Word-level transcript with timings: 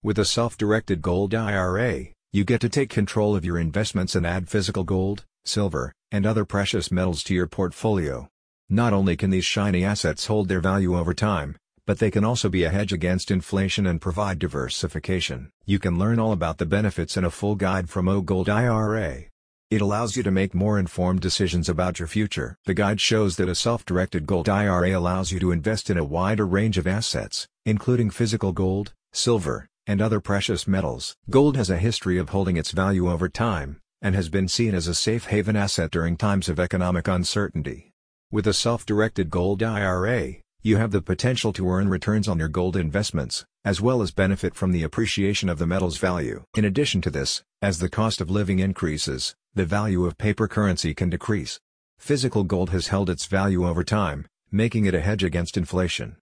With 0.00 0.16
a 0.20 0.24
self-directed 0.24 1.02
gold 1.02 1.34
IRA, 1.34 2.10
you 2.32 2.44
get 2.44 2.60
to 2.60 2.68
take 2.68 2.88
control 2.88 3.34
of 3.34 3.44
your 3.44 3.58
investments 3.58 4.14
and 4.14 4.24
add 4.24 4.48
physical 4.48 4.84
gold, 4.84 5.24
silver, 5.44 5.92
and 6.12 6.24
other 6.24 6.44
precious 6.44 6.92
metals 6.92 7.24
to 7.24 7.34
your 7.34 7.48
portfolio. 7.48 8.28
Not 8.68 8.92
only 8.92 9.16
can 9.16 9.30
these 9.30 9.44
shiny 9.44 9.84
assets 9.84 10.26
hold 10.26 10.46
their 10.46 10.60
value 10.60 10.96
over 10.96 11.14
time, 11.14 11.56
but 11.84 11.98
they 11.98 12.12
can 12.12 12.24
also 12.24 12.48
be 12.48 12.62
a 12.62 12.70
hedge 12.70 12.92
against 12.92 13.32
inflation 13.32 13.88
and 13.88 14.00
provide 14.00 14.38
diversification. 14.38 15.50
You 15.66 15.80
can 15.80 15.98
learn 15.98 16.20
all 16.20 16.30
about 16.30 16.58
the 16.58 16.66
benefits 16.66 17.16
in 17.16 17.24
a 17.24 17.30
full 17.30 17.56
guide 17.56 17.90
from 17.90 18.06
O 18.06 18.20
Gold 18.20 18.48
IRA. 18.48 19.24
It 19.68 19.80
allows 19.80 20.16
you 20.16 20.22
to 20.22 20.30
make 20.30 20.54
more 20.54 20.78
informed 20.78 21.22
decisions 21.22 21.68
about 21.68 21.98
your 21.98 22.06
future. 22.06 22.54
The 22.66 22.74
guide 22.74 23.00
shows 23.00 23.36
that 23.36 23.48
a 23.48 23.54
self-directed 23.56 24.26
gold 24.26 24.48
IRA 24.48 24.96
allows 24.96 25.32
you 25.32 25.40
to 25.40 25.50
invest 25.50 25.90
in 25.90 25.98
a 25.98 26.04
wider 26.04 26.46
range 26.46 26.78
of 26.78 26.86
assets, 26.86 27.48
including 27.66 28.10
physical 28.10 28.52
gold, 28.52 28.92
silver, 29.12 29.66
and 29.88 30.00
other 30.00 30.20
precious 30.20 30.68
metals. 30.68 31.16
Gold 31.28 31.56
has 31.56 31.70
a 31.70 31.78
history 31.78 32.18
of 32.18 32.28
holding 32.28 32.56
its 32.56 32.70
value 32.70 33.10
over 33.10 33.28
time, 33.28 33.80
and 34.00 34.14
has 34.14 34.28
been 34.28 34.46
seen 34.46 34.74
as 34.74 34.86
a 34.86 34.94
safe 34.94 35.24
haven 35.24 35.56
asset 35.56 35.90
during 35.90 36.16
times 36.16 36.48
of 36.48 36.60
economic 36.60 37.08
uncertainty. 37.08 37.90
With 38.30 38.46
a 38.46 38.52
self-directed 38.52 39.30
gold 39.30 39.62
IRA, 39.62 40.34
you 40.60 40.76
have 40.76 40.90
the 40.90 41.00
potential 41.00 41.52
to 41.54 41.70
earn 41.70 41.88
returns 41.88 42.28
on 42.28 42.38
your 42.38 42.48
gold 42.48 42.76
investments, 42.76 43.46
as 43.64 43.80
well 43.80 44.02
as 44.02 44.10
benefit 44.10 44.54
from 44.54 44.72
the 44.72 44.82
appreciation 44.82 45.48
of 45.48 45.58
the 45.58 45.66
metal's 45.66 45.96
value. 45.96 46.44
In 46.54 46.66
addition 46.66 47.00
to 47.00 47.10
this, 47.10 47.42
as 47.62 47.78
the 47.78 47.88
cost 47.88 48.20
of 48.20 48.30
living 48.30 48.58
increases, 48.58 49.34
the 49.54 49.64
value 49.64 50.04
of 50.04 50.18
paper 50.18 50.46
currency 50.46 50.92
can 50.92 51.08
decrease. 51.08 51.58
Physical 51.98 52.44
gold 52.44 52.70
has 52.70 52.88
held 52.88 53.08
its 53.08 53.24
value 53.24 53.66
over 53.66 53.82
time, 53.82 54.26
making 54.52 54.84
it 54.84 54.94
a 54.94 55.00
hedge 55.00 55.24
against 55.24 55.56
inflation. 55.56 56.16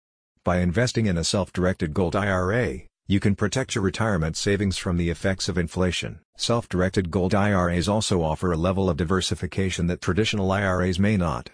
By 0.44 0.60
investing 0.60 1.06
in 1.06 1.18
a 1.18 1.24
self-directed 1.24 1.92
gold 1.92 2.14
IRA, 2.14 2.82
you 3.08 3.20
can 3.20 3.36
protect 3.36 3.76
your 3.76 3.84
retirement 3.84 4.36
savings 4.36 4.76
from 4.76 4.96
the 4.96 5.10
effects 5.10 5.48
of 5.48 5.56
inflation. 5.56 6.18
Self-directed 6.36 7.08
gold 7.08 7.36
IRAs 7.36 7.88
also 7.88 8.20
offer 8.20 8.50
a 8.50 8.56
level 8.56 8.90
of 8.90 8.96
diversification 8.96 9.86
that 9.86 10.00
traditional 10.00 10.50
IRAs 10.50 10.98
may 10.98 11.16
not. 11.16 11.50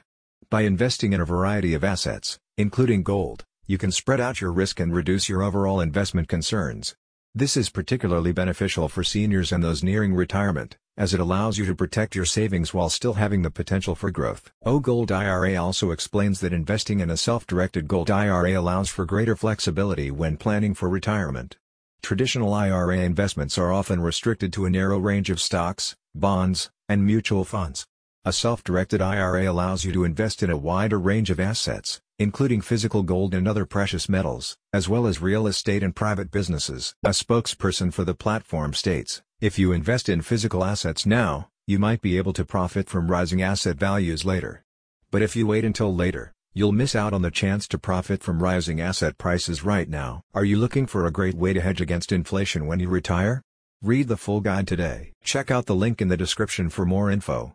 By 0.48 0.62
investing 0.62 1.12
in 1.12 1.20
a 1.20 1.26
variety 1.26 1.74
of 1.74 1.84
assets, 1.84 2.38
including 2.56 3.02
gold, 3.02 3.44
you 3.66 3.76
can 3.76 3.92
spread 3.92 4.18
out 4.18 4.40
your 4.40 4.50
risk 4.50 4.80
and 4.80 4.94
reduce 4.94 5.28
your 5.28 5.42
overall 5.42 5.80
investment 5.80 6.26
concerns. 6.26 6.94
This 7.34 7.56
is 7.56 7.68
particularly 7.68 8.32
beneficial 8.32 8.88
for 8.88 9.04
seniors 9.04 9.52
and 9.52 9.62
those 9.62 9.82
nearing 9.82 10.14
retirement, 10.14 10.78
as 11.02 11.12
it 11.12 11.18
allows 11.18 11.58
you 11.58 11.66
to 11.66 11.74
protect 11.74 12.14
your 12.14 12.24
savings 12.24 12.72
while 12.72 12.88
still 12.88 13.14
having 13.14 13.42
the 13.42 13.50
potential 13.50 13.96
for 13.96 14.12
growth. 14.12 14.52
O 14.64 14.78
Gold 14.78 15.10
IRA 15.10 15.60
also 15.60 15.90
explains 15.90 16.38
that 16.38 16.52
investing 16.52 17.00
in 17.00 17.10
a 17.10 17.16
self-directed 17.16 17.88
gold 17.88 18.08
IRA 18.08 18.52
allows 18.52 18.88
for 18.88 19.04
greater 19.04 19.34
flexibility 19.34 20.12
when 20.12 20.36
planning 20.36 20.74
for 20.74 20.88
retirement. 20.88 21.56
Traditional 22.04 22.54
IRA 22.54 22.98
investments 22.98 23.58
are 23.58 23.72
often 23.72 24.00
restricted 24.00 24.52
to 24.52 24.64
a 24.64 24.70
narrow 24.70 24.96
range 24.96 25.28
of 25.28 25.40
stocks, 25.40 25.96
bonds, 26.14 26.70
and 26.88 27.04
mutual 27.04 27.44
funds. 27.44 27.84
A 28.24 28.32
self-directed 28.32 29.02
IRA 29.02 29.50
allows 29.50 29.84
you 29.84 29.90
to 29.94 30.04
invest 30.04 30.40
in 30.40 30.50
a 30.50 30.56
wider 30.56 31.00
range 31.00 31.30
of 31.30 31.40
assets, 31.40 32.00
including 32.20 32.60
physical 32.60 33.02
gold 33.02 33.34
and 33.34 33.48
other 33.48 33.66
precious 33.66 34.08
metals, 34.08 34.56
as 34.72 34.88
well 34.88 35.08
as 35.08 35.20
real 35.20 35.48
estate 35.48 35.82
and 35.82 35.96
private 35.96 36.30
businesses. 36.30 36.94
A 37.02 37.08
spokesperson 37.08 37.92
for 37.92 38.04
the 38.04 38.14
platform 38.14 38.72
states, 38.72 39.20
if 39.42 39.58
you 39.58 39.72
invest 39.72 40.08
in 40.08 40.22
physical 40.22 40.62
assets 40.62 41.04
now, 41.04 41.48
you 41.66 41.76
might 41.76 42.00
be 42.00 42.16
able 42.16 42.32
to 42.32 42.44
profit 42.44 42.88
from 42.88 43.10
rising 43.10 43.42
asset 43.42 43.76
values 43.76 44.24
later. 44.24 44.62
But 45.10 45.20
if 45.20 45.34
you 45.34 45.48
wait 45.48 45.64
until 45.64 45.92
later, 45.92 46.32
you'll 46.54 46.70
miss 46.70 46.94
out 46.94 47.12
on 47.12 47.22
the 47.22 47.30
chance 47.32 47.66
to 47.68 47.76
profit 47.76 48.22
from 48.22 48.40
rising 48.40 48.80
asset 48.80 49.18
prices 49.18 49.64
right 49.64 49.88
now. 49.88 50.22
Are 50.32 50.44
you 50.44 50.58
looking 50.58 50.86
for 50.86 51.04
a 51.04 51.10
great 51.10 51.34
way 51.34 51.52
to 51.54 51.60
hedge 51.60 51.80
against 51.80 52.12
inflation 52.12 52.68
when 52.68 52.78
you 52.78 52.88
retire? 52.88 53.42
Read 53.82 54.06
the 54.06 54.16
full 54.16 54.40
guide 54.40 54.68
today. 54.68 55.10
Check 55.24 55.50
out 55.50 55.66
the 55.66 55.74
link 55.74 56.00
in 56.00 56.06
the 56.06 56.16
description 56.16 56.68
for 56.68 56.86
more 56.86 57.10
info. 57.10 57.50